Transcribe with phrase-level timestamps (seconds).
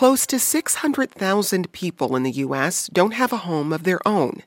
[0.00, 2.88] Close to 600,000 people in the U.S.
[2.90, 4.42] don't have a home of their own.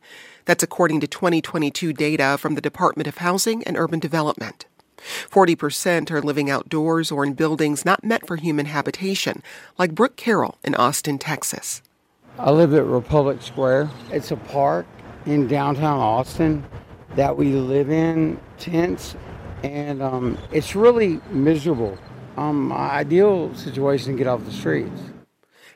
[0.46, 4.66] That's according to 2022 data from the Department of Housing and Urban Development.
[4.98, 9.44] 40% are living outdoors or in buildings not meant for human habitation,
[9.78, 11.84] like Brooke Carroll in Austin, Texas.
[12.40, 13.92] I live at Republic Square.
[14.10, 14.88] It's a park
[15.28, 16.66] in downtown Austin
[17.16, 19.16] that we live in, tents,
[19.62, 21.96] and um, it's really miserable.
[22.38, 25.13] Um, my ideal situation to get off the streets.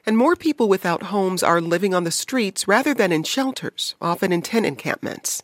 [0.07, 4.31] And more people without homes are living on the streets rather than in shelters, often
[4.31, 5.43] in tent encampments.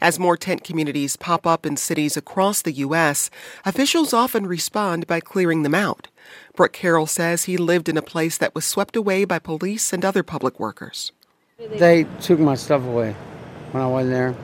[0.00, 3.30] As more tent communities pop up in cities across the U.S.,
[3.64, 6.08] officials often respond by clearing them out.
[6.56, 10.04] Brooke Carroll says he lived in a place that was swept away by police and
[10.04, 11.12] other public workers.
[11.58, 13.14] They took my stuff away
[13.70, 14.34] when I went there,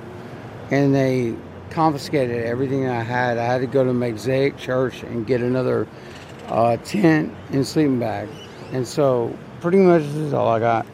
[0.71, 1.35] and they
[1.71, 3.37] confiscated everything I had.
[3.37, 5.89] I had to go to Mosaic Church and get another
[6.47, 8.29] uh, tent and sleeping bag.
[8.73, 9.37] And so
[9.67, 10.87] pretty much is all I got.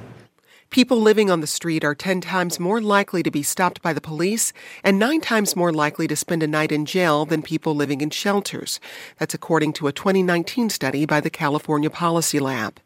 [0.71, 4.01] People living on the street are 10 times more likely to be stopped by the
[4.01, 8.01] police and 9 times more likely to spend a night in jail than people living
[8.01, 8.81] in shelters.
[9.19, 12.81] That's according to a 2019 study by the California Policy Lab.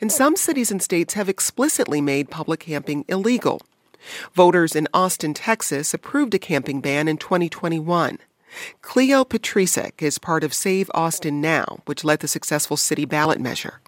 [0.00, 3.60] And some cities and states have explicitly made public camping illegal.
[4.34, 8.18] Voters in Austin, Texas approved a camping ban in 2021.
[8.82, 13.80] Cleo Petricek is part of Save Austin Now, which led the successful city ballot measure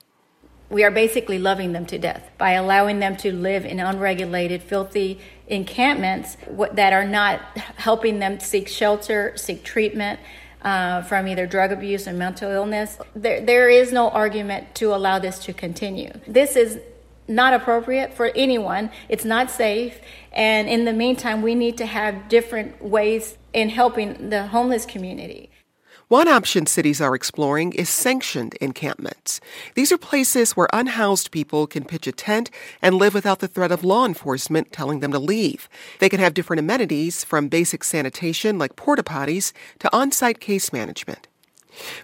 [0.70, 5.18] we are basically loving them to death by allowing them to live in unregulated, filthy
[5.48, 6.36] encampments
[6.72, 7.40] that are not
[7.76, 10.20] helping them seek shelter, seek treatment
[10.62, 12.98] uh, from either drug abuse or mental illness.
[13.16, 16.12] There, there is no argument to allow this to continue.
[16.26, 16.78] This is
[17.26, 18.90] not appropriate for anyone.
[19.08, 20.00] It's not safe.
[20.32, 25.49] And in the meantime, we need to have different ways in helping the homeless community.
[26.10, 29.40] One option cities are exploring is sanctioned encampments.
[29.76, 32.50] These are places where unhoused people can pitch a tent
[32.82, 35.68] and live without the threat of law enforcement telling them to leave.
[36.00, 40.72] They can have different amenities from basic sanitation like porta potties to on site case
[40.72, 41.28] management.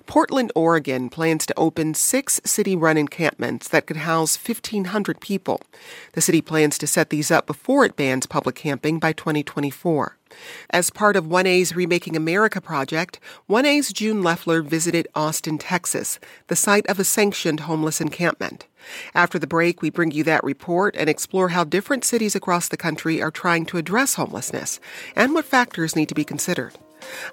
[0.06, 5.60] Portland, Oregon plans to open six city run encampments that could house 1,500 people.
[6.12, 10.16] The city plans to set these up before it bans public camping by 2024.
[10.70, 16.18] As part of 1A's Remaking America project, 1A's June Leffler visited Austin, Texas,
[16.48, 18.66] the site of a sanctioned homeless encampment.
[19.14, 22.76] After the break, we bring you that report and explore how different cities across the
[22.76, 24.80] country are trying to address homelessness
[25.14, 26.78] and what factors need to be considered.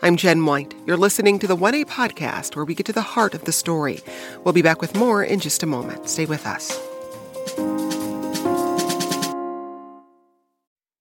[0.01, 0.73] I'm Jen White.
[0.85, 4.01] You're listening to the 1A podcast where we get to the heart of the story.
[4.43, 6.09] We'll be back with more in just a moment.
[6.09, 6.79] Stay with us.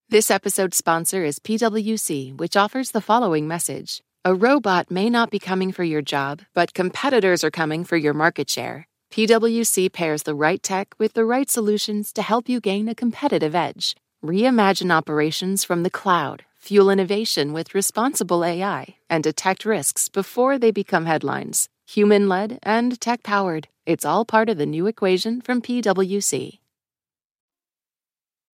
[0.08, 5.38] This episode's sponsor is PWC, which offers the following message A robot may not be
[5.38, 8.86] coming for your job, but competitors are coming for your market share.
[9.10, 13.54] PWC pairs the right tech with the right solutions to help you gain a competitive
[13.54, 13.96] edge.
[14.24, 20.70] Reimagine operations from the cloud, fuel innovation with responsible AI, and detect risks before they
[20.70, 21.68] become headlines.
[21.86, 23.66] Human led and tech powered.
[23.84, 26.60] It's all part of the new equation from PWC.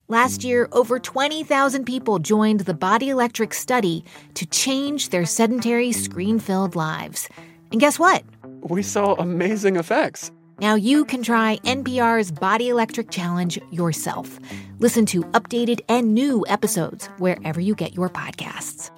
[0.09, 6.39] Last year, over 20,000 people joined the Body Electric study to change their sedentary, screen
[6.39, 7.29] filled lives.
[7.71, 8.25] And guess what?
[8.63, 10.33] We saw amazing effects.
[10.61, 14.41] Now you can try NPR's Body Electric Challenge yourself.
[14.81, 18.91] Listen to updated and new episodes wherever you get your podcasts.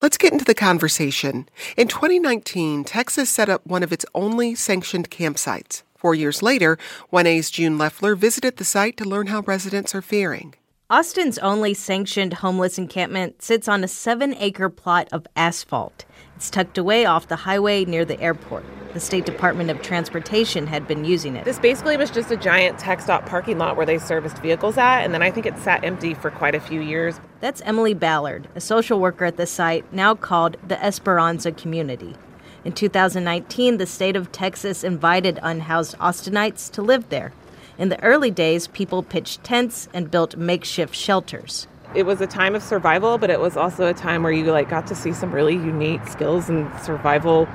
[0.00, 1.46] Let's get into the conversation.
[1.76, 5.82] In 2019, Texas set up one of its only sanctioned campsites.
[5.94, 6.78] Four years later,
[7.12, 10.54] 1A's June Leffler visited the site to learn how residents are faring.
[10.88, 16.06] Austin's only sanctioned homeless encampment sits on a seven acre plot of asphalt.
[16.40, 18.64] It's tucked away off the highway near the airport.
[18.94, 21.44] The State Department of Transportation had been using it.
[21.44, 25.12] This basically was just a giant TxDOT parking lot where they serviced vehicles at, and
[25.12, 27.20] then I think it sat empty for quite a few years.
[27.40, 32.16] That's Emily Ballard, a social worker at the site, now called the Esperanza Community.
[32.64, 37.34] In 2019, the state of Texas invited unhoused Austinites to live there.
[37.76, 41.66] In the early days, people pitched tents and built makeshift shelters.
[41.92, 44.68] It was a time of survival, but it was also a time where you like
[44.68, 47.48] got to see some really unique skills and survival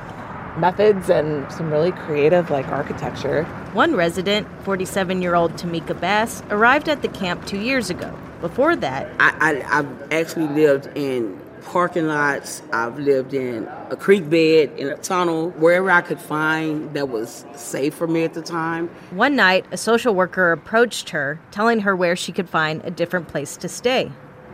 [0.57, 3.43] methods and some really creative like architecture.
[3.73, 8.17] One resident, 47 year old Tamika Bass, arrived at the camp two years ago.
[8.41, 12.61] Before that, I, I, I've actually lived in parking lots.
[12.71, 17.45] I've lived in a creek bed, in a tunnel, wherever I could find that was
[17.55, 18.89] safe for me at the time.
[19.11, 23.27] One night, a social worker approached her, telling her where she could find a different
[23.27, 24.11] place to stay.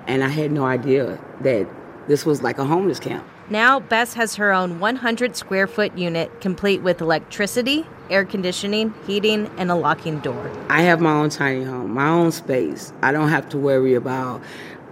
[0.07, 1.67] And I had no idea that
[2.07, 3.25] this was like a homeless camp.
[3.49, 9.51] Now, Bess has her own 100 square foot unit complete with electricity, air conditioning, heating,
[9.57, 10.49] and a locking door.
[10.69, 12.93] I have my own tiny home, my own space.
[13.01, 14.41] I don't have to worry about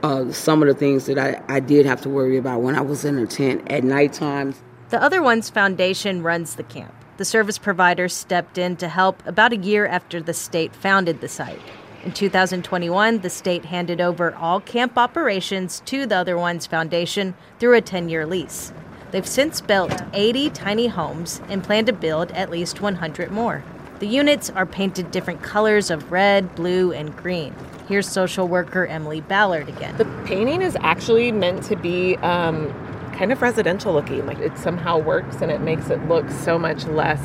[0.04, 2.82] uh, some of the things that I, I did have to worry about when I
[2.82, 4.54] was in a tent at nighttime.
[4.90, 6.94] The Other Ones Foundation runs the camp.
[7.18, 11.28] The service provider stepped in to help about a year after the state founded the
[11.28, 11.62] site.
[12.04, 17.75] In 2021, the state handed over all camp operations to the Other Ones Foundation through
[17.75, 18.72] a 10 year lease.
[19.12, 23.63] They've since built 80 tiny homes and plan to build at least 100 more.
[24.00, 27.54] The units are painted different colors of red, blue, and green.
[27.90, 29.98] Here's social worker Emily Ballard again.
[29.98, 32.72] The painting is actually meant to be um,
[33.12, 34.25] kind of residential looking.
[34.25, 37.19] Like it somehow works and it makes it look so much less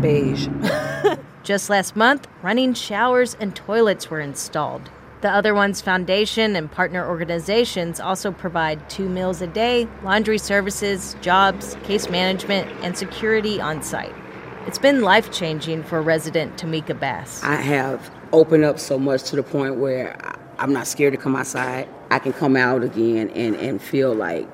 [0.00, 0.46] beige.
[1.50, 4.88] Just last month, running showers and toilets were installed.
[5.20, 11.16] The Other Ones Foundation and partner organizations also provide two meals a day, laundry services,
[11.20, 14.14] jobs, case management, and security on site.
[14.68, 17.42] It's been life changing for resident Tamika Bass.
[17.42, 20.16] I have opened up so much to the point where
[20.60, 21.88] I'm not scared to come outside.
[22.12, 24.48] I can come out again and, and feel like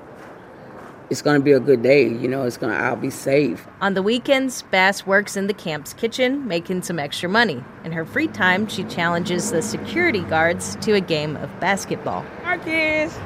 [1.08, 2.08] it's going to be a good day.
[2.08, 3.66] You know, it's going to, I'll be safe.
[3.80, 7.62] On the weekends, Bass works in the camp's kitchen, making some extra money.
[7.84, 12.24] In her free time, she challenges the security guards to a game of basketball.
[12.42, 13.16] Marcus!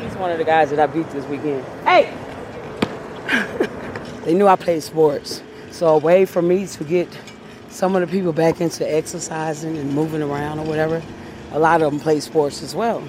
[0.00, 1.64] He's one of the guys that I beat this weekend.
[1.84, 2.12] Hey!
[4.24, 5.42] they knew I played sports.
[5.70, 7.08] So a way for me to get
[7.68, 11.00] some of the people back into exercising and moving around or whatever,
[11.52, 13.02] a lot of them play sports as well.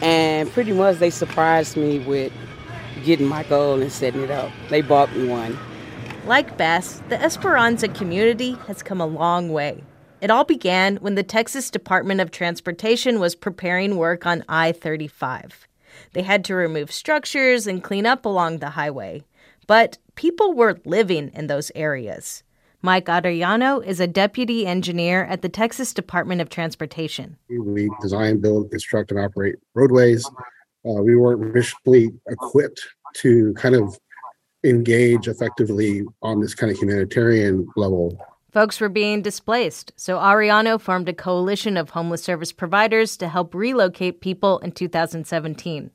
[0.00, 2.32] And pretty much they surprised me with
[3.06, 4.50] getting my goal and setting it up.
[4.68, 5.56] They bought me one.
[6.26, 9.84] Like Bass, the Esperanza community has come a long way.
[10.20, 15.68] It all began when the Texas Department of Transportation was preparing work on I 35.
[16.14, 19.24] They had to remove structures and clean up along the highway.
[19.66, 22.42] But people were living in those areas.
[22.82, 27.36] Mike Arellano is a deputy engineer at the Texas Department of Transportation.
[27.48, 30.28] We design, build, construct, and operate roadways.
[30.84, 32.80] Uh, we weren't initially equipped
[33.20, 33.98] to kind of
[34.64, 38.18] engage effectively on this kind of humanitarian level.
[38.52, 43.54] Folks were being displaced, so Arellano formed a coalition of homeless service providers to help
[43.54, 45.90] relocate people in 2017.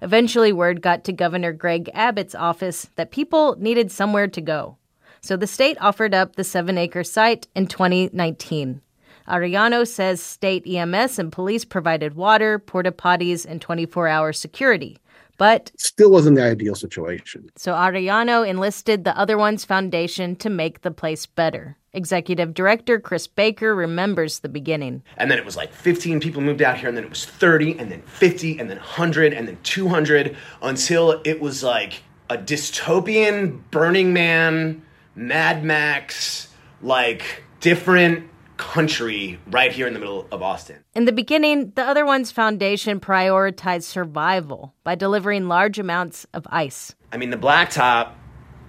[0.00, 4.76] Eventually, word got to Governor Greg Abbott's office that people needed somewhere to go.
[5.20, 8.80] So the state offered up the seven acre site in 2019.
[9.26, 14.98] Arellano says state EMS and police provided water, porta potties, and 24 hour security.
[15.36, 17.50] But still wasn't the ideal situation.
[17.56, 21.76] So Arellano enlisted the Other Ones Foundation to make the place better.
[21.92, 25.02] Executive Director Chris Baker remembers the beginning.
[25.16, 27.78] And then it was like 15 people moved out here, and then it was 30,
[27.78, 33.60] and then 50, and then 100, and then 200, until it was like a dystopian
[33.70, 34.82] Burning Man,
[35.14, 36.48] Mad Max,
[36.82, 38.28] like different
[38.64, 40.78] country right here in the middle of Austin.
[40.94, 46.94] In the beginning, the Other Ones Foundation prioritized survival by delivering large amounts of ice.
[47.12, 48.12] I mean, the blacktop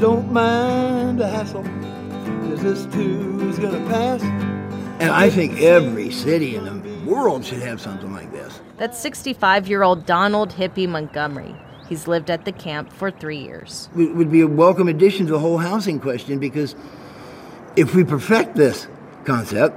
[0.00, 1.62] Don't mind the hassle
[2.50, 4.22] Cause this too is gonna pass.
[5.00, 6.74] And I think every city in the
[7.10, 8.60] world should have something like this.
[8.76, 11.54] That's 65 year old Donald Hippie Montgomery.
[11.88, 13.88] He's lived at the camp for three years.
[13.96, 16.76] It would be a welcome addition to the whole housing question because
[17.74, 18.86] if we perfect this
[19.24, 19.76] concept,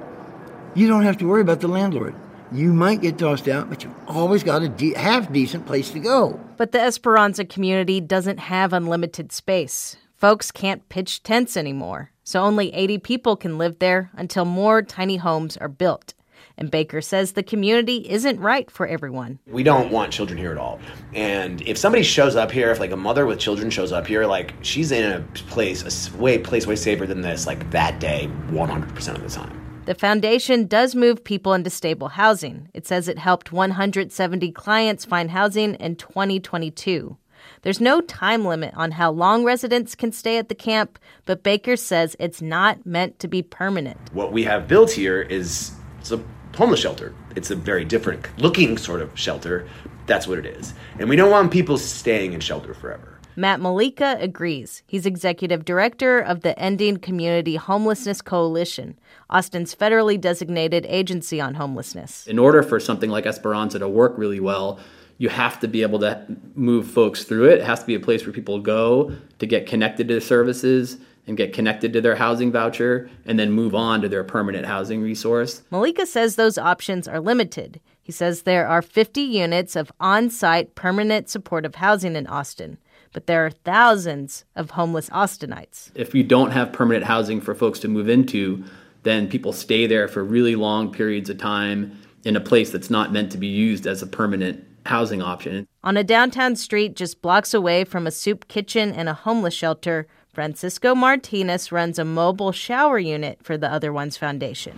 [0.75, 2.13] you don't have to worry about the landlord.
[2.51, 5.99] You might get tossed out, but you've always got a de- half decent place to
[5.99, 6.39] go.
[6.55, 9.97] But the Esperanza community doesn't have unlimited space.
[10.15, 15.17] Folks can't pitch tents anymore, so only 80 people can live there until more tiny
[15.17, 16.13] homes are built.
[16.57, 19.39] And Baker says the community isn't right for everyone.
[19.47, 20.79] We don't want children here at all.
[21.13, 24.25] And if somebody shows up here, if like a mother with children shows up here,
[24.25, 28.29] like she's in a place, a way place way safer than this, like that day,
[28.49, 29.59] 100% of the time.
[29.85, 32.69] The foundation does move people into stable housing.
[32.73, 37.17] It says it helped 170 clients find housing in 2022.
[37.63, 41.75] There's no time limit on how long residents can stay at the camp, but Baker
[41.75, 43.97] says it's not meant to be permanent.
[44.13, 46.23] What we have built here is it's a
[46.55, 47.13] homeless shelter.
[47.35, 49.67] It's a very different looking sort of shelter.
[50.05, 50.73] That's what it is.
[50.99, 53.19] And we don't want people staying in shelter forever.
[53.35, 54.83] Matt Mollica agrees.
[54.85, 62.27] He's executive director of the Ending Community Homelessness Coalition, Austin's federally designated agency on homelessness.
[62.27, 64.79] In order for something like Esperanza to work really well,
[65.17, 67.59] you have to be able to move folks through it.
[67.59, 71.37] It has to be a place where people go to get connected to services and
[71.37, 75.61] get connected to their housing voucher and then move on to their permanent housing resource.
[75.71, 77.79] Mollica says those options are limited.
[78.01, 82.77] He says there are 50 units of on site permanent supportive housing in Austin,
[83.13, 85.91] but there are thousands of homeless Austinites.
[85.95, 88.63] If you don't have permanent housing for folks to move into,
[89.03, 93.13] then people stay there for really long periods of time in a place that's not
[93.13, 95.67] meant to be used as a permanent housing option.
[95.83, 100.07] On a downtown street just blocks away from a soup kitchen and a homeless shelter,
[100.33, 104.75] Francisco Martinez runs a mobile shower unit for the Other Ones Foundation.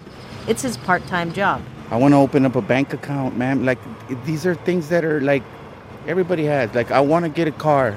[0.49, 1.61] It's his part time job.
[1.91, 3.63] I want to open up a bank account, ma'am.
[3.63, 3.79] Like,
[4.25, 5.43] these are things that are like
[6.07, 6.75] everybody has.
[6.75, 7.95] Like, I want to get a car.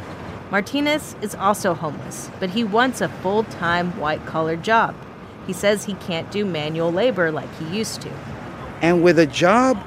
[0.52, 4.94] Martinez is also homeless, but he wants a full time white collar job.
[5.48, 8.10] He says he can't do manual labor like he used to.
[8.82, 9.82] And with a job,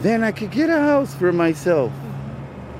[0.00, 1.90] then I could get a house for myself.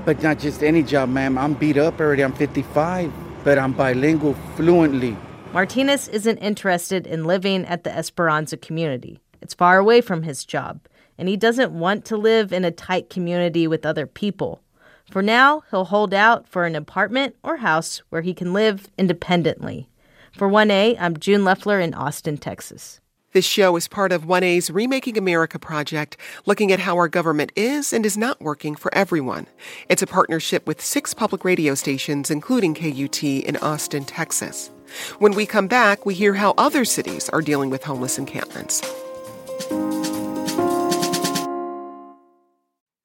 [0.04, 1.38] But not just any job, ma'am.
[1.38, 2.22] I'm beat up already.
[2.22, 3.10] I'm 55,
[3.44, 5.16] but I'm bilingual fluently.
[5.52, 9.20] Martinez isn't interested in living at the Esperanza community.
[9.40, 10.80] It's far away from his job,
[11.18, 14.62] and he doesn't want to live in a tight community with other people.
[15.10, 19.90] For now, he'll hold out for an apartment or house where he can live independently.
[20.32, 23.01] For 1A, I'm June Leffler in Austin, Texas.
[23.32, 27.94] This show is part of 1A's Remaking America project, looking at how our government is
[27.94, 29.46] and is not working for everyone.
[29.88, 34.70] It's a partnership with six public radio stations, including KUT in Austin, Texas.
[35.18, 38.82] When we come back, we hear how other cities are dealing with homeless encampments.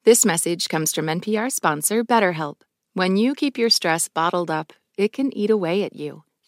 [0.03, 2.63] This message comes from NPR sponsor BetterHelp.
[2.93, 6.24] When you keep your stress bottled up, it can eat away at you.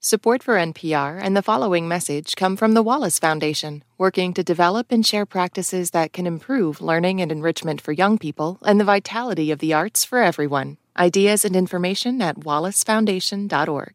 [0.00, 4.92] Support for NPR and the following message come from the Wallace Foundation, working to develop
[4.92, 9.50] and share practices that can improve learning and enrichment for young people and the vitality
[9.50, 10.76] of the arts for everyone.
[10.96, 13.94] Ideas and information at wallacefoundation.org.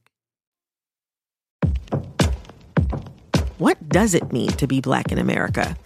[3.58, 5.78] What does it mean to be Black in America?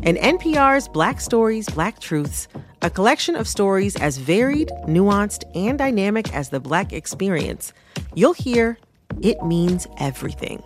[0.00, 2.48] In NPR's Black Stories, Black Truths,
[2.80, 7.74] a collection of stories as varied, nuanced, and dynamic as the Black experience,
[8.14, 8.78] you'll hear
[9.22, 10.62] it means everything.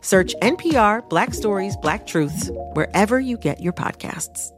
[0.00, 4.52] Search NPR Black Stories, Black Truths wherever you get your podcasts.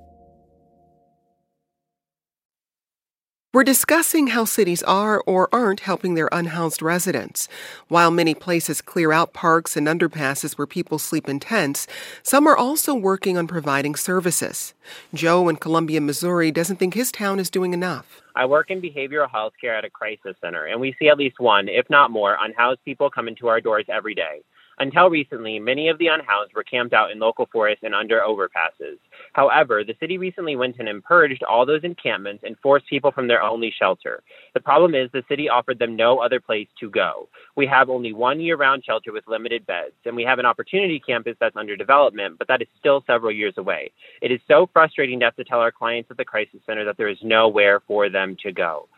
[3.54, 7.50] We're discussing how cities are or aren't helping their unhoused residents.
[7.88, 11.86] While many places clear out parks and underpasses where people sleep in tents,
[12.22, 14.72] some are also working on providing services.
[15.12, 18.22] Joe in Columbia, Missouri doesn't think his town is doing enough.
[18.34, 21.38] I work in behavioral health care at a crisis center, and we see at least
[21.38, 24.40] one, if not more, unhoused people come into our doors every day.
[24.78, 28.96] Until recently, many of the unhoused were camped out in local forests and under overpasses.
[29.32, 33.28] However, the city recently went in and purged all those encampments and forced people from
[33.28, 34.22] their only shelter.
[34.54, 37.28] The problem is the city offered them no other place to go.
[37.56, 41.00] We have only one year round shelter with limited beds, and we have an opportunity
[41.00, 43.90] campus that's under development, but that is still several years away.
[44.20, 46.96] It is so frustrating to have to tell our clients at the crisis center that
[46.98, 48.88] there is nowhere for them to go.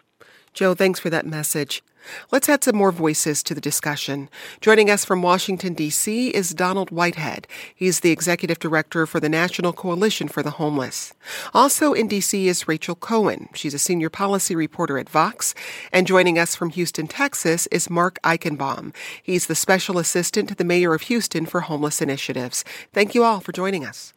[0.55, 1.83] Joe, thanks for that message.
[2.31, 4.29] Let's add some more voices to the discussion.
[4.61, 6.29] Joining us from Washington, D.C.
[6.29, 7.49] is Donald Whitehead.
[7.75, 11.13] He's the executive director for the National Coalition for the Homeless.
[11.53, 12.47] Also in D.C.
[12.47, 13.49] is Rachel Cohen.
[13.55, 15.55] She's a senior policy reporter at Vox.
[15.93, 18.95] And joining us from Houston, Texas is Mark Eichenbaum.
[19.23, 22.65] He's the special assistant to the mayor of Houston for homeless initiatives.
[22.93, 24.14] Thank you all for joining us.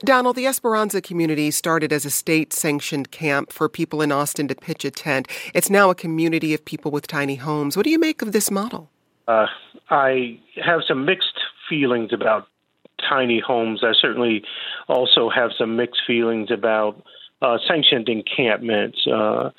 [0.00, 4.54] Donald, the Esperanza community started as a state sanctioned camp for people in Austin to
[4.54, 5.28] pitch a tent.
[5.54, 7.76] It's now a community of people with tiny homes.
[7.76, 8.88] What do you make of this model?
[9.28, 9.46] Uh,
[9.90, 12.48] I have some mixed feelings about
[13.08, 13.82] tiny homes.
[13.84, 14.42] I certainly
[14.88, 17.02] also have some mixed feelings about
[17.42, 19.06] uh, sanctioned encampments.
[19.06, 19.50] Uh,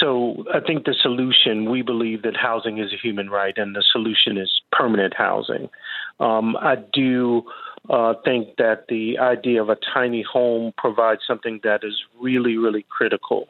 [0.00, 3.84] so I think the solution, we believe that housing is a human right, and the
[3.92, 5.68] solution is permanent housing.
[6.20, 7.44] Um, I do
[7.88, 12.84] uh, think that the idea of a tiny home provides something that is really, really
[12.88, 13.48] critical.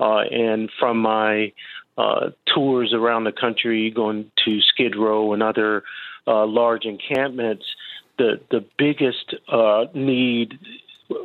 [0.00, 1.52] Uh, and from my
[1.96, 5.84] uh, tours around the country, going to Skid Row and other
[6.26, 7.64] uh, large encampments,
[8.18, 10.58] the the biggest uh, need,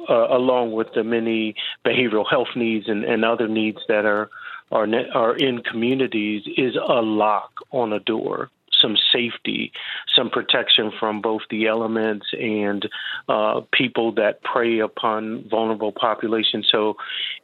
[0.10, 4.30] uh, along with the many behavioral health needs and, and other needs that are
[4.72, 8.50] are are in communities, is a lock on a door
[8.82, 9.72] some safety,
[10.16, 12.88] some protection from both the elements and
[13.30, 16.68] uh, people that prey upon vulnerable populations.
[16.72, 16.96] So,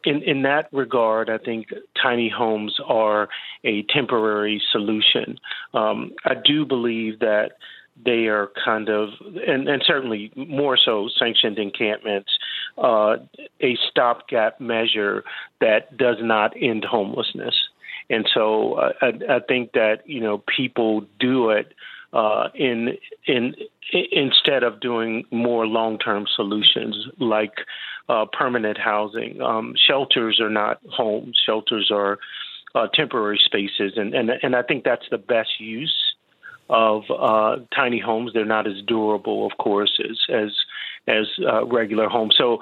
[0.04, 1.68] in, in that regard, I think
[2.00, 3.28] tiny homes are
[3.64, 5.38] a temporary solution.
[5.74, 7.52] Um, I do believe that
[8.04, 9.10] they are kind of,
[9.46, 12.30] and, and certainly more so, sanctioned encampments,
[12.76, 13.16] uh,
[13.60, 15.24] a stopgap measure
[15.60, 17.54] that does not end homelessness.
[18.10, 21.74] And so uh, I, I think that you know people do it
[22.12, 22.96] uh, in
[23.26, 23.54] in
[23.92, 27.54] instead of doing more long term solutions like
[28.08, 29.40] uh, permanent housing.
[29.42, 31.38] Um, shelters are not homes.
[31.44, 32.18] Shelters are
[32.74, 35.94] uh, temporary spaces, and, and and I think that's the best use
[36.70, 38.32] of uh, tiny homes.
[38.32, 40.50] They're not as durable, of course, as as
[41.06, 42.34] as uh, regular homes.
[42.36, 42.58] So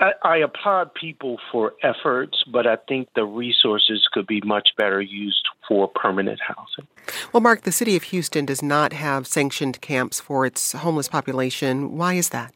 [0.00, 5.00] I, I applaud people for efforts, but I think the resources could be much better
[5.00, 6.86] used for permanent housing.
[7.32, 11.96] Well, Mark, the city of Houston does not have sanctioned camps for its homeless population.
[11.96, 12.52] Why is that?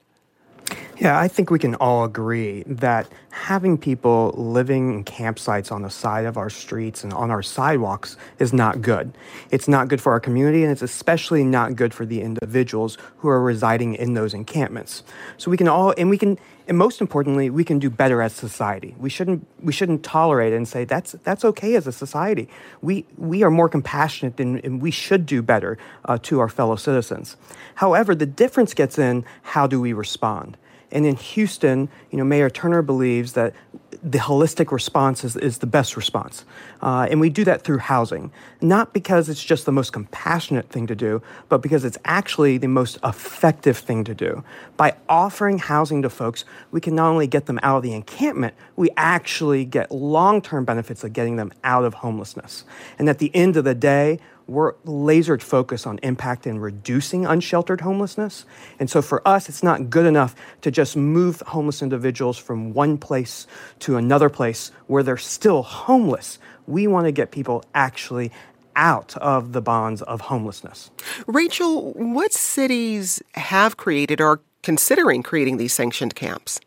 [0.98, 5.90] Yeah, I think we can all agree that having people living in campsites on the
[5.90, 9.12] side of our streets and on our sidewalks is not good.
[9.50, 13.28] It's not good for our community, and it's especially not good for the individuals who
[13.28, 15.02] are residing in those encampments.
[15.38, 18.32] So we can all, and we can, and most importantly, we can do better as
[18.32, 18.94] society.
[18.98, 22.48] We shouldn't, we shouldn't tolerate it and say that's that's okay as a society.
[22.80, 26.76] We we are more compassionate, and, and we should do better uh, to our fellow
[26.76, 27.36] citizens.
[27.76, 30.56] However, the difference gets in how do we respond.
[30.92, 33.54] And in Houston, you know, Mayor Turner believes that
[34.02, 36.44] the holistic response is, is the best response.
[36.80, 40.88] Uh, and we do that through housing, not because it's just the most compassionate thing
[40.88, 44.42] to do, but because it's actually the most effective thing to do.
[44.76, 48.54] By offering housing to folks, we can not only get them out of the encampment,
[48.74, 52.64] we actually get long term benefits of getting them out of homelessness.
[52.98, 54.18] And at the end of the day,
[54.52, 58.44] we're lasered focused on impact and reducing unsheltered homelessness.
[58.78, 62.98] And so for us, it's not good enough to just move homeless individuals from one
[62.98, 63.46] place
[63.80, 66.38] to another place where they're still homeless.
[66.66, 68.30] We want to get people actually
[68.76, 70.90] out of the bonds of homelessness.
[71.26, 76.60] Rachel, what cities have created or considering creating these sanctioned camps?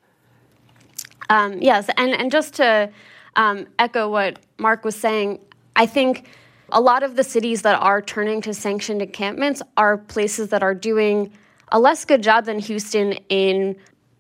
[1.30, 2.90] Um, yes, and, and just to
[3.36, 5.40] um, echo what Mark was saying,
[5.76, 6.28] I think
[6.76, 10.76] a lot of the cities that are turning to sanctioned encampments are places that are
[10.76, 11.32] doing
[11.72, 13.78] a less good job than Houston in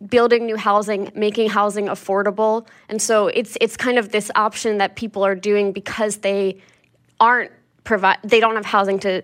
[0.07, 2.65] building new housing, making housing affordable.
[2.87, 6.61] And so it's it's kind of this option that people are doing because they
[7.19, 7.51] aren't
[7.83, 9.21] provide they don't have housing to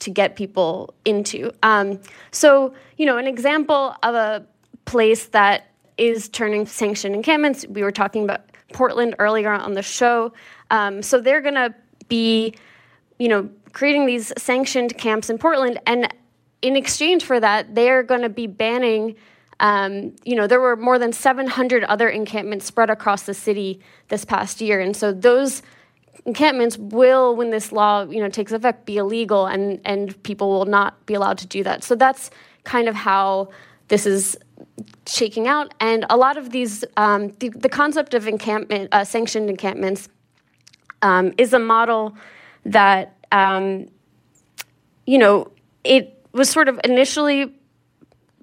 [0.00, 1.52] to get people into.
[1.62, 4.46] Um, so you know, an example of a
[4.86, 7.66] place that is turning sanctioned encampments.
[7.68, 8.40] We were talking about
[8.72, 10.32] Portland earlier on the show.
[10.70, 11.74] Um, so they're going to
[12.12, 12.54] be,
[13.18, 16.12] you know, creating these sanctioned camps in Portland, and
[16.60, 19.16] in exchange for that, they're going to be banning.
[19.60, 24.26] Um, you know, there were more than 700 other encampments spread across the city this
[24.26, 25.62] past year, and so those
[26.26, 30.66] encampments will, when this law you know takes effect, be illegal, and and people will
[30.66, 31.82] not be allowed to do that.
[31.82, 32.30] So that's
[32.64, 33.48] kind of how
[33.88, 34.36] this is
[35.06, 39.48] shaking out, and a lot of these um, the, the concept of encampment uh, sanctioned
[39.48, 40.10] encampments
[41.02, 42.16] um, is a model
[42.64, 43.88] that, um,
[45.06, 45.50] you know,
[45.84, 47.52] it was sort of initially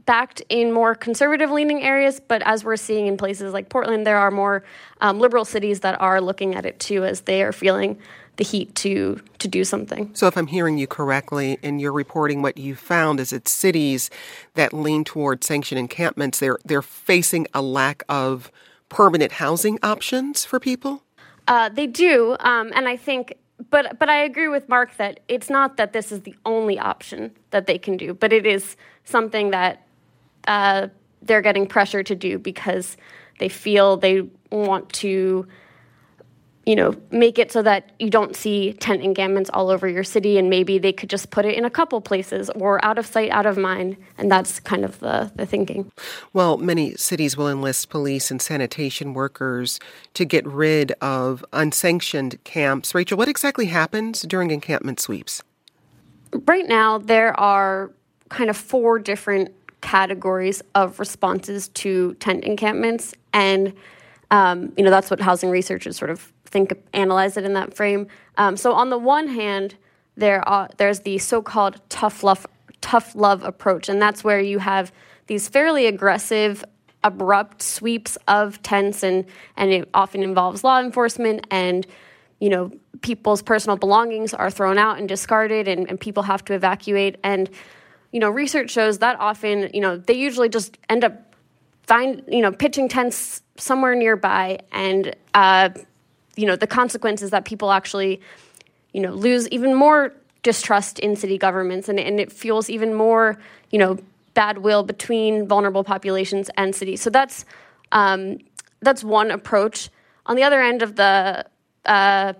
[0.05, 4.17] backed in more conservative leaning areas, but as we're seeing in places like Portland, there
[4.17, 4.63] are more
[5.01, 7.97] um, liberal cities that are looking at it too as they are feeling
[8.37, 10.09] the heat to to do something.
[10.15, 14.09] So if I'm hearing you correctly in your reporting what you found is it's cities
[14.55, 18.49] that lean toward sanctioned encampments they're they're facing a lack of
[18.87, 21.03] permanent housing options for people?
[21.49, 23.37] Uh, they do, um, and I think
[23.71, 27.31] but but I agree with Mark that it's not that this is the only option
[27.49, 29.85] that they can do, but it is something that
[30.47, 30.87] uh,
[31.23, 32.97] they're getting pressure to do because
[33.39, 35.47] they feel they want to
[36.69, 40.37] you know, make it so that you don't see tent encampments all over your city,
[40.37, 43.31] and maybe they could just put it in a couple places or out of sight,
[43.31, 43.97] out of mind.
[44.19, 45.91] And that's kind of the, the thinking.
[46.31, 49.79] Well, many cities will enlist police and sanitation workers
[50.13, 52.93] to get rid of unsanctioned camps.
[52.93, 55.41] Rachel, what exactly happens during encampment sweeps?
[56.45, 57.89] Right now, there are
[58.29, 63.15] kind of four different categories of responses to tent encampments.
[63.33, 63.73] And
[64.31, 67.73] um, you know that's what housing research is sort of think analyze it in that
[67.73, 68.07] frame.
[68.37, 69.75] Um, so on the one hand,
[70.17, 72.45] there are there's the so-called tough love
[72.81, 74.91] tough love approach, and that's where you have
[75.27, 76.63] these fairly aggressive,
[77.03, 81.87] abrupt sweeps of tents, and and it often involves law enforcement and
[82.39, 86.53] you know people's personal belongings are thrown out and discarded, and, and people have to
[86.53, 87.17] evacuate.
[87.23, 87.49] And
[88.11, 91.35] you know research shows that often you know they usually just end up
[91.83, 95.69] find you know pitching tents somewhere nearby and uh,
[96.39, 98.21] you know the consequences that people actually
[98.93, 103.37] you know lose even more distrust in city governments and, and it fuels even more
[103.71, 103.97] you know
[104.33, 107.01] bad will between vulnerable populations and cities.
[107.01, 107.45] So that's
[107.91, 108.37] um,
[108.81, 109.89] that's one approach.
[110.27, 111.45] On the other end of the
[111.85, 112.33] uh,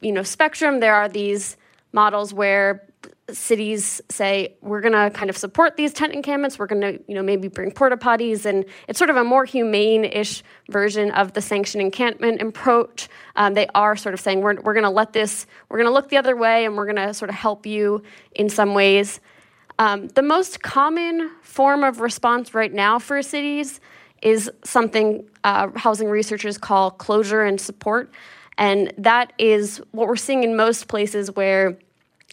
[0.00, 1.56] you know spectrum there are these
[1.92, 2.82] models where
[3.30, 6.58] cities say we're going to kind of support these tent encampments.
[6.58, 8.44] We're going to you know maybe bring porta potties.
[8.44, 13.08] And it's sort of a more humane-ish version of the sanctioned encampment approach.
[13.36, 15.94] Um, they are sort of saying we're, we're going to let this we're going to
[15.94, 19.20] look the other way and we're going to sort of help you in some ways.
[19.78, 23.80] Um, the most common form of response right now for cities
[24.20, 28.12] is something uh, housing researchers call closure and support.
[28.58, 31.78] And that is what we're seeing in most places where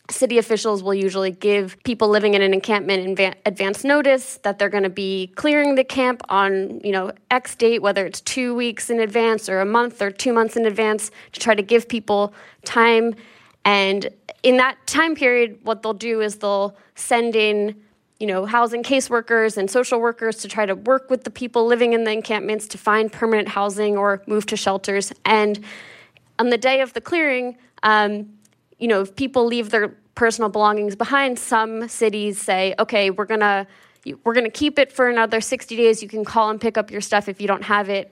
[0.09, 4.69] city officials will usually give people living in an encampment in advance notice that they're
[4.69, 8.89] going to be clearing the camp on you know x date whether it's two weeks
[8.89, 12.33] in advance or a month or two months in advance to try to give people
[12.63, 13.15] time.
[13.65, 14.09] And
[14.43, 17.75] in that time period what they'll do is they'll send in
[18.19, 21.91] you know housing caseworkers and social workers to try to work with the people living
[21.91, 25.11] in the encampments to find permanent housing or move to shelters.
[25.25, 25.59] And
[26.39, 28.36] on the day of the clearing um,
[28.79, 33.67] you know, if people leave their personal belongings behind, some cities say, okay, we're gonna
[34.23, 36.01] we're gonna keep it for another 60 days.
[36.01, 38.11] You can call and pick up your stuff if you don't have it.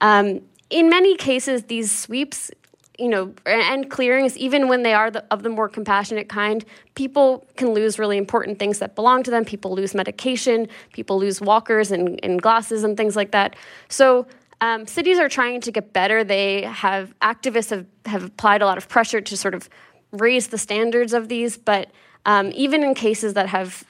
[0.00, 2.50] Um, in many cases, these sweeps,
[2.98, 7.46] you know, and clearings, even when they are the, of the more compassionate kind, people
[7.56, 9.44] can lose really important things that belong to them.
[9.44, 10.68] People lose medication.
[10.92, 13.56] People lose walkers and, and glasses and things like that.
[13.88, 14.26] So.
[14.62, 16.24] Um, cities are trying to get better.
[16.24, 19.68] They have activists have, have applied a lot of pressure to sort of
[20.12, 21.90] raise the standards of these, but
[22.24, 23.84] um, even in cases that have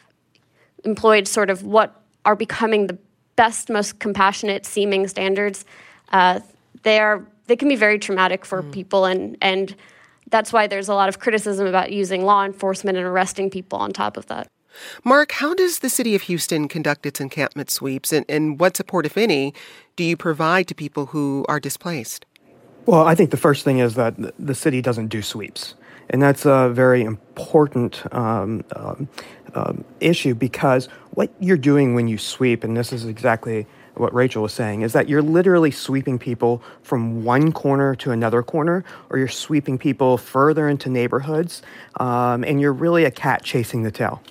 [0.84, 2.98] employed sort of what are becoming the
[3.36, 5.64] best, most compassionate seeming standards,
[6.12, 6.40] uh,
[6.82, 8.72] they are they can be very traumatic for mm.
[8.72, 9.74] people, and and
[10.30, 13.92] that's why there's a lot of criticism about using law enforcement and arresting people on
[13.92, 14.48] top of that.
[15.04, 19.06] Mark, how does the city of Houston conduct its encampment sweeps, and, and what support,
[19.06, 19.54] if any,
[19.94, 22.26] do you provide to people who are displaced?
[22.84, 25.74] Well, I think the first thing is that the city doesn't do sweeps.
[26.10, 29.08] And that's a very important um, um,
[29.54, 34.42] um, issue because what you're doing when you sweep, and this is exactly what Rachel
[34.42, 39.18] was saying, is that you're literally sweeping people from one corner to another corner, or
[39.18, 41.62] you're sweeping people further into neighborhoods,
[41.98, 44.22] um, and you're really a cat chasing the tail.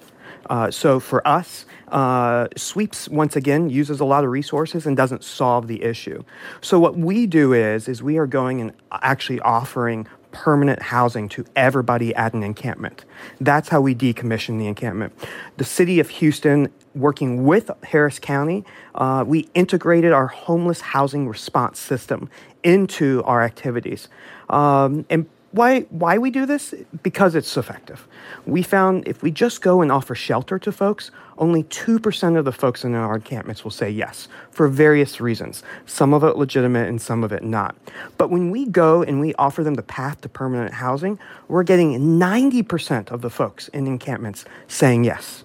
[0.49, 5.23] Uh, so for us, uh, sweeps once again uses a lot of resources and doesn't
[5.23, 6.23] solve the issue.
[6.61, 11.45] So what we do is is we are going and actually offering permanent housing to
[11.55, 13.05] everybody at an encampment.
[13.39, 15.13] That's how we decommission the encampment.
[15.55, 21.79] The city of Houston, working with Harris County, uh, we integrated our homeless housing response
[21.79, 22.29] system
[22.63, 24.09] into our activities.
[24.49, 26.73] Um, and why why we do this?
[27.01, 28.07] Because it's effective.
[28.45, 32.51] We found if we just go and offer shelter to folks, only 2% of the
[32.51, 35.63] folks in our encampments will say yes for various reasons.
[35.85, 37.75] Some of it legitimate and some of it not.
[38.17, 42.19] But when we go and we offer them the path to permanent housing, we're getting
[42.19, 45.43] 90% of the folks in encampments saying yes.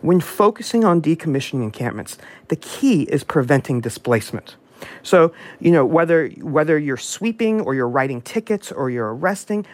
[0.00, 2.16] When focusing on decommissioning encampments,
[2.48, 4.56] the key is preventing displacement.
[5.02, 9.66] So, you know, whether whether you're sweeping or you're writing tickets or you're arresting,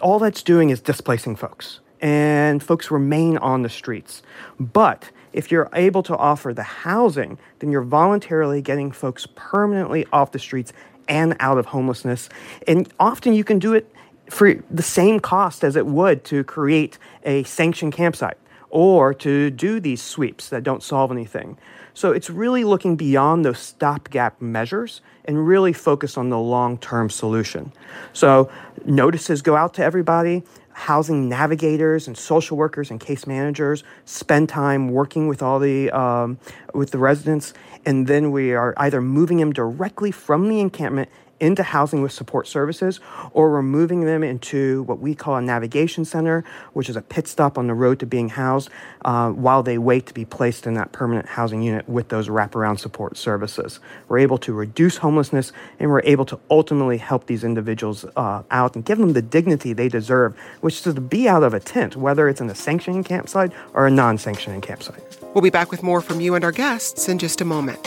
[0.00, 1.80] all that's doing is displacing folks.
[2.00, 4.22] And folks remain on the streets.
[4.58, 10.32] But if you're able to offer the housing, then you're voluntarily getting folks permanently off
[10.32, 10.72] the streets
[11.08, 12.28] and out of homelessness.
[12.66, 13.92] And often you can do it
[14.30, 18.38] for the same cost as it would to create a sanctioned campsite
[18.70, 21.58] or to do these sweeps that don't solve anything.
[22.00, 27.10] So it's really looking beyond those stopgap measures and really focus on the long term
[27.10, 27.74] solution.
[28.14, 28.50] So
[28.86, 30.42] notices go out to everybody.
[30.72, 36.38] Housing navigators and social workers and case managers spend time working with all the um,
[36.72, 37.52] with the residents,
[37.84, 41.10] and then we are either moving them directly from the encampment
[41.40, 43.00] into housing with support services,
[43.32, 47.26] or we're moving them into what we call a navigation center, which is a pit
[47.26, 48.70] stop on the road to being housed
[49.04, 52.78] uh, while they wait to be placed in that permanent housing unit with those wraparound
[52.78, 53.80] support services.
[54.08, 58.74] We're able to reduce homelessness and we're able to ultimately help these individuals uh, out
[58.74, 61.96] and give them the dignity they deserve, which is to be out of a tent,
[61.96, 65.02] whether it's in a sanctioning campsite or a non sanctioning campsite.
[65.34, 67.86] We'll be back with more from you and our guests in just a moment.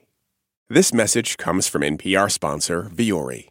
[0.73, 3.50] This message comes from NPR sponsor Vuori.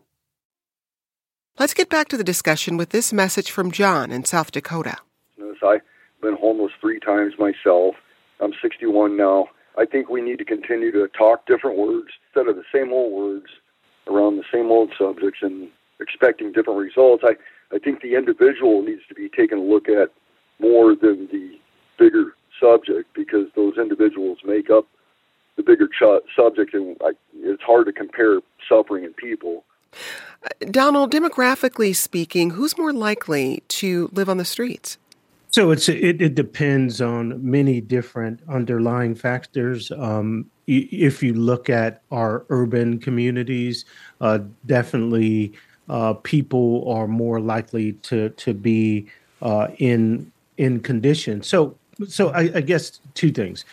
[1.59, 4.97] Let's get back to the discussion with this message from John in South Dakota.
[5.63, 7.95] I've been homeless three times myself.
[8.39, 9.47] I'm 61 now.
[9.77, 13.13] I think we need to continue to talk different words instead of the same old
[13.13, 13.47] words
[14.07, 15.67] around the same old subjects and
[15.99, 17.23] expecting different results.
[17.25, 17.33] I,
[17.75, 20.09] I think the individual needs to be taken a look at
[20.59, 21.57] more than the
[21.99, 24.87] bigger subject because those individuals make up
[25.57, 29.63] the bigger ch- subject, and I, it's hard to compare suffering in people.
[30.71, 34.97] Donald, demographically speaking, who's more likely to live on the streets?
[35.51, 39.91] So it's it, it depends on many different underlying factors.
[39.91, 43.83] Um, if you look at our urban communities,
[44.21, 45.51] uh, definitely
[45.89, 49.07] uh, people are more likely to to be
[49.41, 51.43] uh, in in condition.
[51.43, 51.75] So
[52.07, 53.65] so I, I guess two things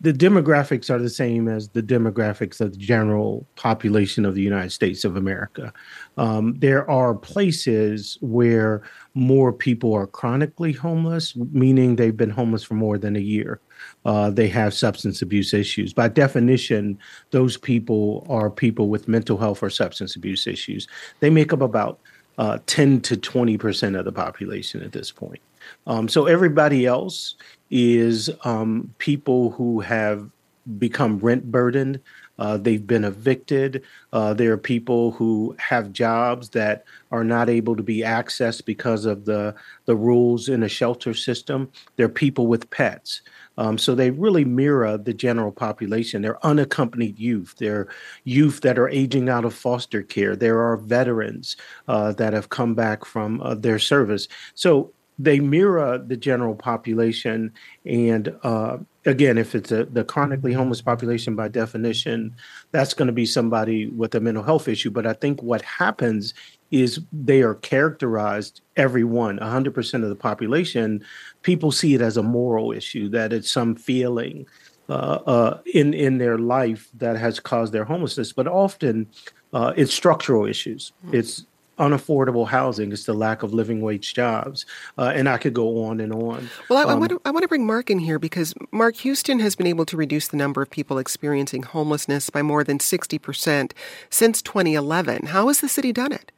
[0.00, 4.70] the demographics are the same as the demographics of the general population of the United
[4.70, 5.72] States of America.
[6.16, 8.82] Um, there are places where
[9.14, 13.60] more people are chronically homeless, meaning they've been homeless for more than a year.
[14.04, 15.92] Uh, they have substance abuse issues.
[15.92, 16.98] By definition,
[17.30, 20.86] those people are people with mental health or substance abuse issues.
[21.20, 22.00] They make up about
[22.38, 25.40] uh, 10 to 20% of the population at this point.
[25.86, 27.34] Um, so everybody else
[27.70, 30.30] is um, people who have
[30.78, 32.00] become rent burdened.
[32.38, 33.82] Uh, they've been evicted.
[34.12, 39.04] Uh, there are people who have jobs that are not able to be accessed because
[39.04, 39.54] of the,
[39.86, 41.70] the rules in a shelter system.
[41.96, 43.22] There are people with pets.
[43.58, 46.22] Um, so they really mirror the general population.
[46.22, 47.56] They're unaccompanied youth.
[47.58, 47.88] They're
[48.24, 50.36] youth that are aging out of foster care.
[50.36, 51.56] There are veterans
[51.88, 54.28] uh, that have come back from uh, their service.
[54.54, 57.52] So they mirror the general population.
[57.84, 62.36] And uh, again, if it's a, the chronically homeless population by definition,
[62.70, 64.90] that's going to be somebody with a mental health issue.
[64.90, 66.34] But I think what happens
[66.70, 71.04] is they are characterized, everyone, 100% of the population,
[71.42, 74.46] people see it as a moral issue, that it's some feeling.
[74.90, 79.06] Uh, uh, in in their life that has caused their homelessness, but often
[79.52, 80.92] uh, it's structural issues.
[81.12, 81.44] It's
[81.78, 82.92] unaffordable housing.
[82.92, 86.48] It's the lack of living wage jobs, uh, and I could go on and on.
[86.68, 88.96] Well, I, um, I, want to I want to bring Mark in here because Mark
[88.96, 92.80] Houston has been able to reduce the number of people experiencing homelessness by more than
[92.80, 93.74] sixty percent
[94.10, 95.26] since 2011.
[95.26, 96.32] How has the city done it?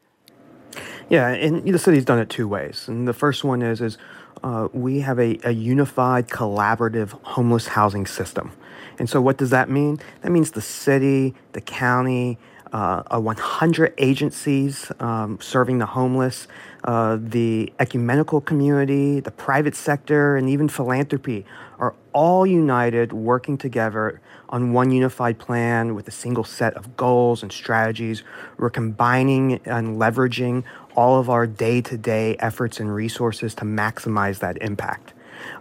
[1.11, 2.87] Yeah, and the city's done it two ways.
[2.87, 3.99] And the first one is is
[4.45, 8.53] uh, we have a, a unified, collaborative homeless housing system.
[8.99, 9.99] And so, what does that mean?
[10.23, 12.39] That means the city, the county,
[12.73, 16.47] uh, 100 agencies um, serving the homeless,
[16.85, 21.45] uh, the ecumenical community, the private sector, and even philanthropy
[21.79, 27.43] are all united working together on one unified plan with a single set of goals
[27.43, 28.23] and strategies.
[28.59, 30.65] We're combining and leveraging
[30.97, 35.13] all of our day to day efforts and resources to maximize that impact.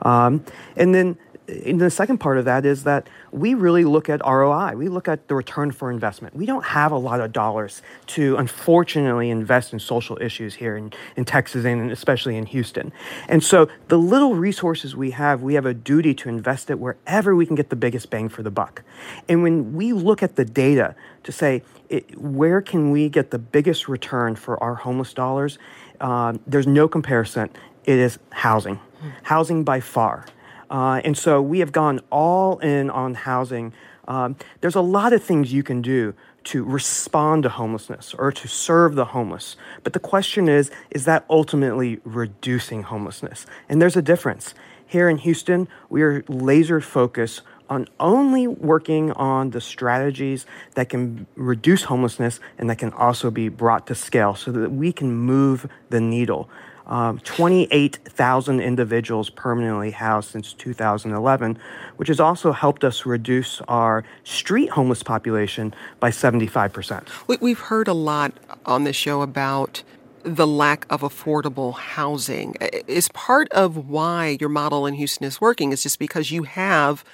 [0.02, 0.44] Um,
[0.76, 1.18] and then
[1.66, 4.76] and the second part of that is that we really look at ROI.
[4.76, 6.36] We look at the return for investment.
[6.36, 10.94] We don't have a lot of dollars to, unfortunately, invest in social issues here in,
[11.16, 12.92] in Texas and especially in Houston.
[13.28, 17.36] And so the little resources we have, we have a duty to invest it wherever
[17.36, 18.84] we can get the biggest bang for the buck.
[19.28, 23.40] And when we look at the data to say, it, where can we get the
[23.40, 25.58] biggest return for our homeless dollars,
[26.00, 27.50] uh, there's no comparison.
[27.86, 28.76] It is housing.
[28.76, 29.12] Mm.
[29.24, 30.26] Housing by far.
[30.70, 33.74] Uh, and so we have gone all in on housing.
[34.08, 36.14] Um, there's a lot of things you can do
[36.46, 39.56] to respond to homelessness or to serve the homeless.
[39.84, 43.46] But the question is is that ultimately reducing homelessness?
[43.68, 44.54] And there's a difference.
[44.86, 51.28] Here in Houston, we are laser focused on only working on the strategies that can
[51.36, 55.70] reduce homelessness and that can also be brought to scale so that we can move
[55.92, 56.50] the needle
[56.90, 61.58] um, 28,000 individuals permanently housed since 2011,
[61.98, 67.08] which has also helped us reduce our street homeless population by 75%.
[67.40, 68.34] We've heard a lot
[68.66, 69.84] on this show about
[70.24, 72.56] the lack of affordable housing.
[72.88, 77.06] Is part of why your model in Houston is working is just because you have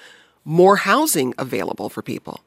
[0.44, 2.40] more housing available for people?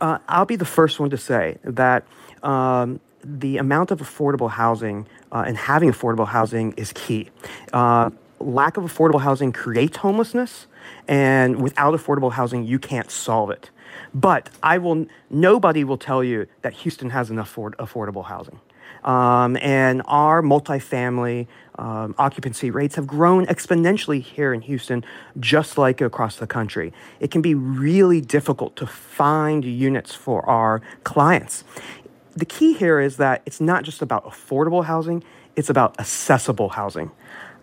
[0.00, 2.04] Uh, I'll be the first one to say that
[2.42, 7.28] um, the amount of affordable housing uh, and having affordable housing is key.
[7.72, 10.66] Uh, lack of affordable housing creates homelessness,
[11.06, 13.70] and without affordable housing, you can't solve it.
[14.14, 15.06] But I will.
[15.30, 18.60] Nobody will tell you that Houston has enough afford, affordable housing.
[19.04, 21.46] Um, and our multifamily
[21.78, 25.04] um, occupancy rates have grown exponentially here in Houston,
[25.38, 26.92] just like across the country.
[27.18, 31.64] It can be really difficult to find units for our clients
[32.34, 35.22] the key here is that it's not just about affordable housing,
[35.56, 37.10] it's about accessible housing.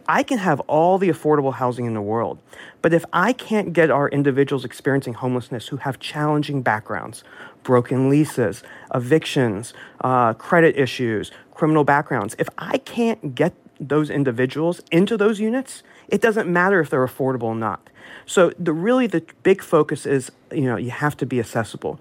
[0.10, 2.40] I can have all the affordable housing in the world,
[2.82, 7.26] but if I can't get our individuals experiencing homelessness who have challenging backgrounds,
[7.64, 8.64] broken leases,
[8.96, 15.84] evictions, uh, credit issues, criminal backgrounds, if I can't get those individuals into those units,
[16.08, 17.90] it doesn't matter if they're affordable or not.
[18.26, 22.00] So the really the big focus is you know you have to be accessible.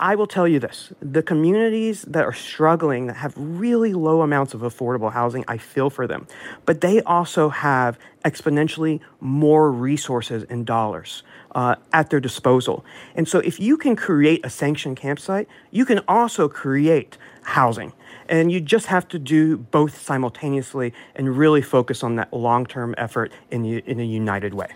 [0.00, 4.54] I will tell you this the communities that are struggling, that have really low amounts
[4.54, 6.26] of affordable housing, I feel for them.
[6.64, 11.22] But they also have exponentially more resources and dollars
[11.54, 12.84] uh, at their disposal.
[13.14, 17.92] And so if you can create a sanctioned campsite, you can also create housing.
[18.28, 22.94] And you just have to do both simultaneously and really focus on that long term
[22.98, 24.68] effort in, in a united way.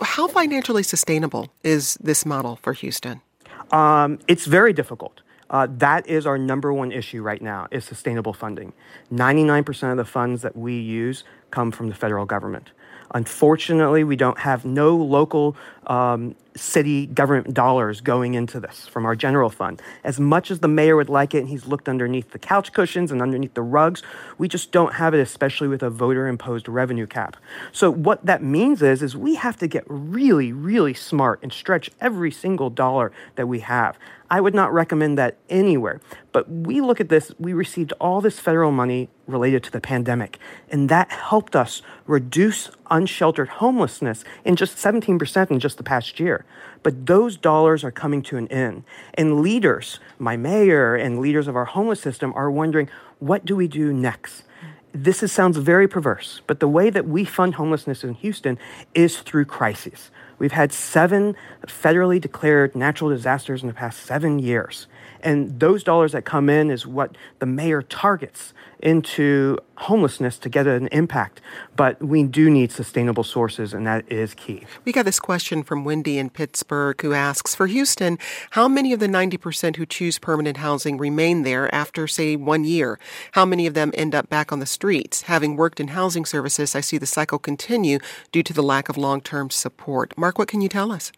[0.00, 3.22] How financially sustainable is this model for Houston?
[3.70, 5.22] Um, it's very difficult.
[5.48, 8.72] Uh, that is our number one issue right now is sustainable funding.
[9.12, 12.72] 99% of the funds that we use come from the federal government.
[13.14, 19.14] Unfortunately, we don't have no local um, city government dollars going into this from our
[19.14, 19.80] general fund.
[20.04, 23.12] As much as the mayor would like it, and he's looked underneath the couch cushions
[23.12, 24.02] and underneath the rugs,
[24.38, 27.36] we just don't have it, especially with a voter imposed revenue cap.
[27.72, 31.90] So what that means is, is we have to get really, really smart and stretch
[32.00, 33.98] every single dollar that we have.
[34.30, 36.00] I would not recommend that anywhere.
[36.32, 40.38] But we look at this, we received all this federal money related to the pandemic,
[40.70, 46.44] and that helped us reduce unsheltered homelessness in just 17% in just the past year.
[46.86, 48.84] But those dollars are coming to an end.
[49.14, 53.66] And leaders, my mayor and leaders of our homeless system, are wondering what do we
[53.66, 54.44] do next?
[54.92, 58.56] This is, sounds very perverse, but the way that we fund homelessness in Houston
[58.94, 60.12] is through crises.
[60.38, 61.34] We've had seven
[61.66, 64.86] federally declared natural disasters in the past seven years.
[65.22, 70.66] And those dollars that come in is what the mayor targets into homelessness to get
[70.66, 71.40] an impact.
[71.76, 74.64] But we do need sustainable sources, and that is key.
[74.84, 78.18] We got this question from Wendy in Pittsburgh who asks For Houston,
[78.50, 82.98] how many of the 90% who choose permanent housing remain there after, say, one year?
[83.32, 85.22] How many of them end up back on the streets?
[85.22, 87.98] Having worked in housing services, I see the cycle continue
[88.32, 90.16] due to the lack of long term support.
[90.16, 91.12] Mark, what can you tell us?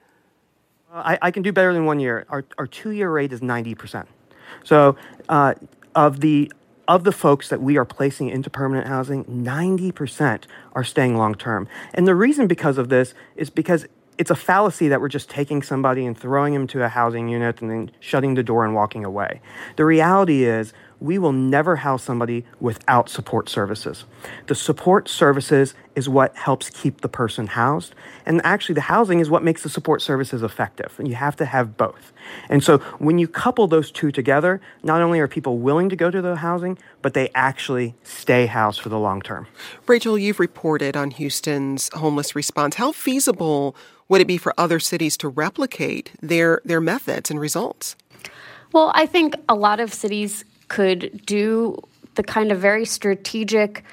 [0.93, 2.25] I, I, can do better than one year.
[2.31, 4.07] Our, our two year rate is 90%.
[4.65, 4.97] So,
[5.29, 5.55] uh,
[5.95, 6.51] of the
[6.89, 11.69] of the folks that we are placing into permanent housing, 90% are staying long term.
[11.93, 13.87] And the reason because of this is because
[14.17, 17.61] it's a fallacy that we're just taking somebody and throwing them to a housing unit
[17.61, 19.41] and then shutting the door and walking away.
[19.77, 24.05] The reality is we will never house somebody without support services.
[24.47, 27.95] The support services is what helps keep the person housed.
[28.27, 30.95] And actually, the housing is what makes the support services effective.
[30.99, 32.13] And you have to have both.
[32.49, 36.11] And so, when you couple those two together, not only are people willing to go
[36.11, 39.47] to the housing, but they actually stay housed for the long term.
[39.87, 42.77] Rachel, you've reported on Houston's homeless response.
[42.77, 43.77] How feasible
[44.09, 47.95] would it be for other cities to replicate their, their methods and results?
[48.73, 51.77] Well, I think a lot of cities could do
[52.15, 53.85] the kind of very strategic,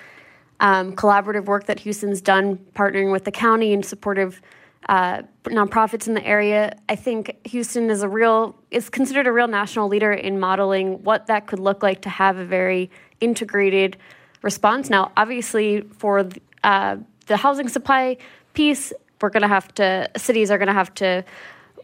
[0.59, 4.41] um, collaborative work that Houston's done, partnering with the county and supportive
[4.89, 6.77] uh, nonprofits in the area.
[6.89, 11.27] I think Houston is a real is considered a real national leader in modeling what
[11.27, 13.97] that could look like to have a very integrated
[14.41, 14.89] response.
[14.89, 16.29] Now, obviously, for
[16.63, 18.17] uh, the housing supply
[18.53, 21.23] piece, we're going to have to cities are going to have to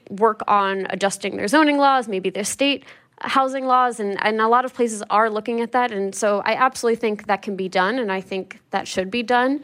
[0.10, 2.84] work on adjusting their zoning laws, maybe their state
[3.22, 5.92] housing laws, and, and a lot of places are looking at that.
[5.92, 9.24] And so I absolutely think that can be done, and I think that should be
[9.24, 9.64] done.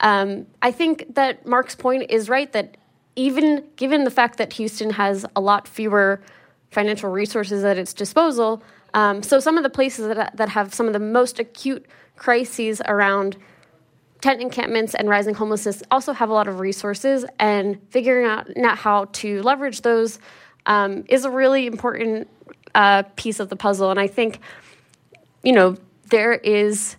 [0.00, 2.76] Um, I think that Mark's point is right that
[3.16, 6.20] even given the fact that Houston has a lot fewer
[6.70, 8.62] financial resources at its disposal,
[8.94, 11.86] um, so some of the places that, that have some of the most acute
[12.16, 13.36] crises around
[14.20, 18.46] tent encampments and rising homelessness also have a lot of resources, and figuring out,
[18.76, 20.18] how to leverage those
[20.66, 22.28] um, is a really important
[22.74, 23.90] uh, piece of the puzzle.
[23.90, 24.40] And I think,
[25.42, 25.76] you know,
[26.10, 26.96] there is,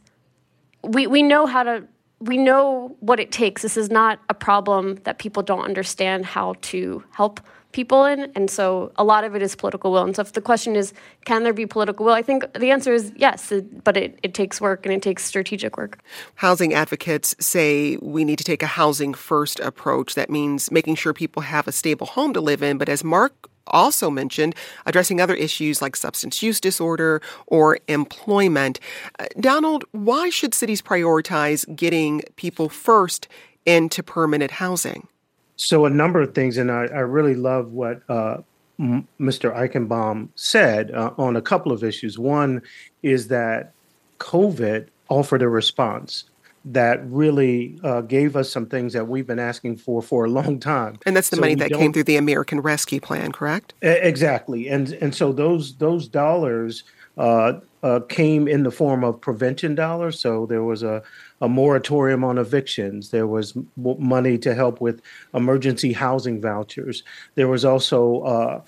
[0.84, 1.84] we, we know how to,
[2.20, 3.62] we know what it takes.
[3.62, 7.40] This is not a problem that people don't understand how to help
[7.72, 8.32] people in.
[8.36, 10.04] And so a lot of it is political will.
[10.04, 10.94] And so if the question is,
[11.26, 12.14] can there be political will?
[12.14, 13.54] I think the answer is yes,
[13.84, 16.00] but it, it takes work and it takes strategic work.
[16.36, 20.16] Housing advocates say we need to take a housing first approach.
[20.16, 22.78] That means making sure people have a stable home to live in.
[22.78, 24.56] But as Mark also mentioned
[24.86, 28.80] addressing other issues like substance use disorder or employment.
[29.20, 33.28] Uh, Donald, why should cities prioritize getting people first
[33.66, 35.08] into permanent housing?
[35.56, 38.38] So, a number of things, and I, I really love what uh,
[38.80, 39.56] Mr.
[39.56, 42.18] Eichenbaum said uh, on a couple of issues.
[42.18, 42.64] One
[43.04, 43.74] is that
[44.20, 46.24] COVID offered a response
[46.66, 50.60] that really uh, gave us some things that we've been asking for for a long
[50.60, 50.98] time.
[51.06, 53.74] And that's the so money that came through the American Rescue Plan, correct?
[53.82, 56.84] Exactly, and and so those those dollars
[57.18, 60.20] uh, uh, came in the form of prevention dollars.
[60.20, 61.02] So there was a
[61.42, 63.10] a moratorium on evictions.
[63.10, 65.02] There was money to help with
[65.34, 67.04] emergency housing vouchers.
[67.36, 68.62] There was also uh,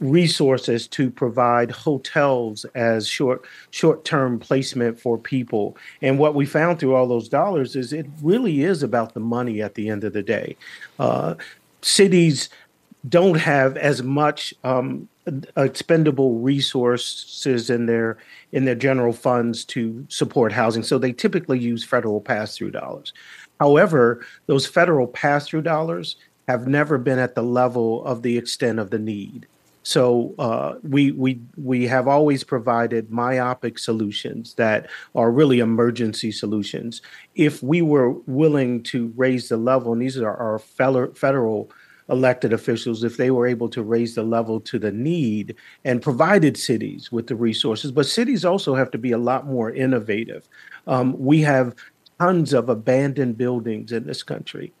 [0.00, 5.76] resources to provide hotels as short short term placement for people.
[6.02, 9.62] And what we found through all those dollars is it really is about the money
[9.62, 10.56] at the end of the day.
[10.98, 11.34] Uh,
[11.82, 12.48] cities
[13.08, 15.08] don't have as much um,
[15.56, 18.18] expendable resources in their
[18.52, 23.12] in their general funds to support housing, so they typically use federal pass through dollars.
[23.60, 26.16] However, those federal pass through dollars
[26.48, 29.46] have never been at the level of the extent of the need.
[29.86, 37.02] So uh, we we we have always provided myopic solutions that are really emergency solutions.
[37.36, 41.70] If we were willing to raise the level, and these are our federal
[42.08, 46.56] elected officials, if they were able to raise the level to the need and provided
[46.56, 50.48] cities with the resources, but cities also have to be a lot more innovative.
[50.88, 51.76] Um, we have
[52.18, 54.72] tons of abandoned buildings in this country.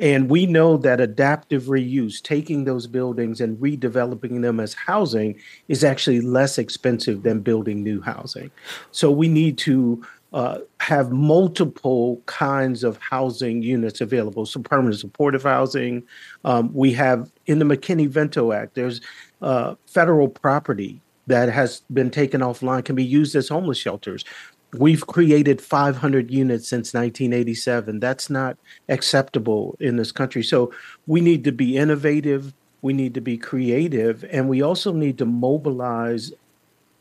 [0.00, 5.38] And we know that adaptive reuse, taking those buildings and redeveloping them as housing,
[5.68, 8.50] is actually less expensive than building new housing.
[8.90, 14.46] So we need to uh, have multiple kinds of housing units available.
[14.46, 16.02] So permanent supportive housing.
[16.44, 18.74] Um, we have in the McKinney-Vento Act.
[18.74, 19.00] There's
[19.42, 24.24] uh, federal property that has been taken offline can be used as homeless shelters.
[24.78, 28.00] We've created 500 units since 1987.
[28.00, 28.56] That's not
[28.88, 30.42] acceptable in this country.
[30.42, 30.72] So
[31.06, 32.52] we need to be innovative,
[32.82, 36.32] we need to be creative, and we also need to mobilize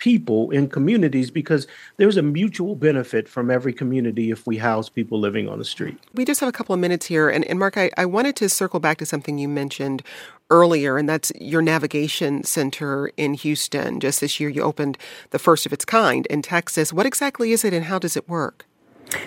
[0.04, 5.18] people in communities because there's a mutual benefit from every community if we house people
[5.18, 5.98] living on the street.
[6.14, 7.30] We just have a couple of minutes here.
[7.30, 10.04] And, and Mark, I, I wanted to circle back to something you mentioned
[10.50, 14.02] earlier, and that's your navigation center in Houston.
[14.02, 14.98] Just this year, you opened
[15.30, 16.92] the first of its kind in Texas.
[16.92, 18.66] What exactly is it and how does it work?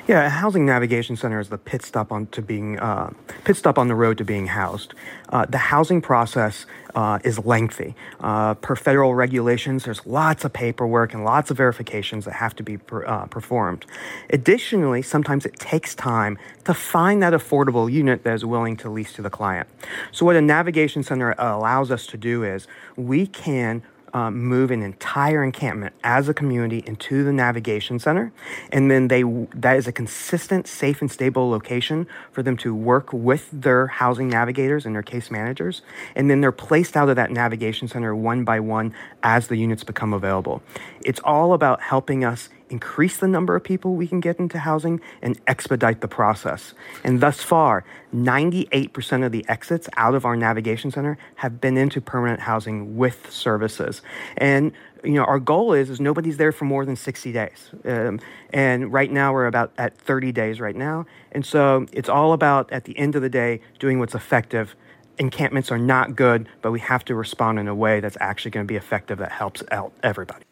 [0.08, 3.10] Yeah, a housing navigation center is the pit stop on to being uh,
[3.44, 4.94] pit stop on the road to being housed.
[5.28, 6.64] Uh, the housing process
[6.94, 7.94] uh, is lengthy.
[8.20, 12.62] Uh, per federal regulations, there's lots of paperwork and lots of verifications that have to
[12.62, 13.84] be per, uh, performed.
[14.30, 19.12] Additionally, sometimes it takes time to find that affordable unit that is willing to lease
[19.12, 19.68] to the client.
[20.12, 22.66] So, what a navigation center allows us to do is
[22.96, 23.82] we can
[24.16, 28.32] um, move an entire encampment as a community into the navigation center,
[28.72, 29.22] and then they
[29.54, 34.28] that is a consistent, safe, and stable location for them to work with their housing
[34.28, 35.82] navigators and their case managers,
[36.14, 39.84] and then they're placed out of that navigation center one by one as the units
[39.84, 40.62] become available.
[41.04, 45.00] It's all about helping us increase the number of people we can get into housing
[45.22, 46.74] and expedite the process.
[47.04, 52.00] And thus far, 98% of the exits out of our navigation center have been into
[52.00, 54.02] permanent housing with services.
[54.36, 54.72] And
[55.04, 57.70] you know, our goal is is nobody's there for more than 60 days.
[57.84, 58.20] Um,
[58.52, 61.06] and right now we're about at 30 days right now.
[61.32, 64.74] And so it's all about at the end of the day doing what's effective
[65.18, 68.66] encampments are not good, but we have to respond in a way that's actually going
[68.66, 70.44] to be effective that helps out everybody.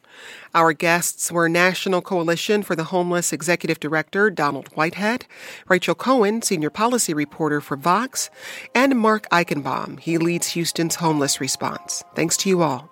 [0.55, 5.27] Our guests were National Coalition for the Homeless Executive Director Donald Whitehead,
[5.69, 8.31] Rachel Cohen, Senior Policy Reporter for Vox,
[8.75, 9.99] and Mark Eichenbaum.
[10.01, 12.05] He leads Houston's homeless response.
[12.15, 12.91] Thanks to you all.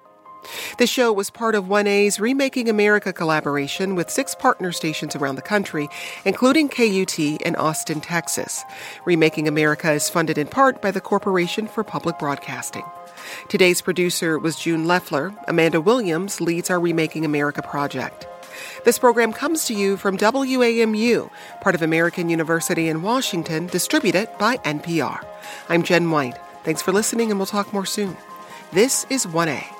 [0.78, 5.42] The show was part of 1A's Remaking America collaboration with six partner stations around the
[5.42, 5.88] country,
[6.24, 8.64] including KUT in Austin, Texas.
[9.04, 12.84] Remaking America is funded in part by the Corporation for Public Broadcasting.
[13.48, 15.32] Today's producer was June Leffler.
[15.48, 18.26] Amanda Williams leads our Remaking America project.
[18.84, 24.56] This program comes to you from WAMU, part of American University in Washington, distributed by
[24.58, 25.24] NPR.
[25.68, 26.38] I'm Jen White.
[26.64, 28.16] Thanks for listening, and we'll talk more soon.
[28.72, 29.71] This is 1A.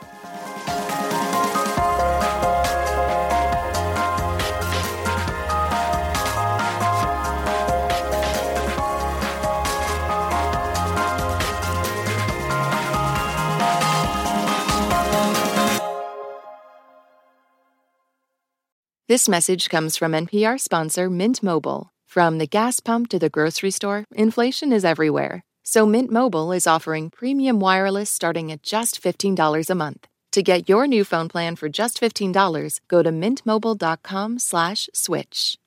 [19.13, 21.91] This message comes from NPR sponsor Mint Mobile.
[22.07, 25.43] From the gas pump to the grocery store, inflation is everywhere.
[25.63, 30.07] So Mint Mobile is offering premium wireless starting at just $15 a month.
[30.33, 35.59] To get your new phone plan for just $15, go to mintmobile.com/switch.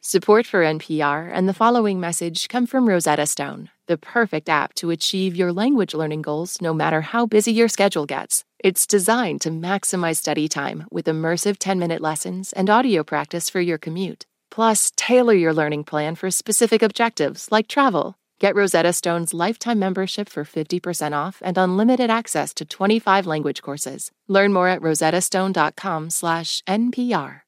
[0.00, 4.90] Support for NPR and the following message come from Rosetta Stone, the perfect app to
[4.90, 8.44] achieve your language learning goals no matter how busy your schedule gets.
[8.60, 13.60] It's designed to maximize study time with immersive 10 minute lessons and audio practice for
[13.60, 14.26] your commute.
[14.50, 18.18] Plus, tailor your learning plan for specific objectives like travel.
[18.40, 24.10] Get Rosetta Stone's lifetime membership for 50% off and unlimited access to 25 language courses.
[24.26, 27.40] Learn more at rosettastone.com/npr.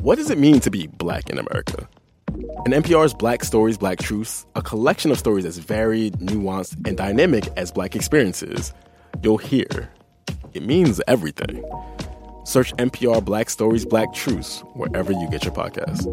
[0.00, 1.88] What does it mean to be black in America?
[2.66, 7.48] In NPR's Black Stories, Black Truths, a collection of stories as varied, nuanced, and dynamic
[7.56, 8.74] as black experiences,
[9.22, 9.90] you'll hear
[10.52, 11.64] it means everything.
[12.44, 16.04] Search NPR Black Stories, Black Truths wherever you get your podcasts.